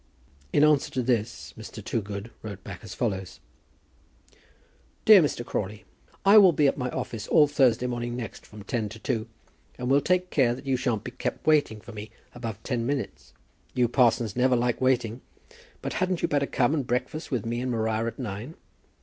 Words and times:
In 0.51 0.63
answer 0.63 0.89
to 0.93 1.03
this, 1.03 1.53
Mr. 1.55 1.85
Toogood 1.85 2.31
wrote 2.41 2.63
back 2.63 2.79
as 2.83 2.95
follows: 2.95 3.39
"Dear 5.05 5.21
Mr. 5.21 5.45
Crawley, 5.45 5.85
I 6.25 6.39
will 6.39 6.53
be 6.53 6.65
at 6.67 6.75
my 6.75 6.89
office 6.89 7.27
all 7.27 7.45
Thursday 7.45 7.85
morning 7.85 8.15
next 8.15 8.43
from 8.43 8.63
ten 8.63 8.89
to 8.89 8.97
two, 8.97 9.27
and 9.77 9.91
will 9.91 10.01
take 10.01 10.31
care 10.31 10.55
that 10.55 10.65
you 10.65 10.75
shan't 10.75 11.03
be 11.03 11.11
kept 11.11 11.45
waiting 11.45 11.79
for 11.81 11.91
me 11.91 12.09
above 12.33 12.57
ten 12.63 12.83
minutes. 12.83 13.33
You 13.75 13.87
parsons 13.87 14.35
never 14.35 14.55
like 14.55 14.81
waiting. 14.81 15.21
But 15.83 15.93
hadn't 15.93 16.23
you 16.23 16.27
better 16.27 16.47
come 16.47 16.73
and 16.73 16.87
breakfast 16.87 17.29
with 17.29 17.45
me 17.45 17.61
and 17.61 17.69
Maria 17.69 18.07
at 18.07 18.17
nine? 18.17 18.55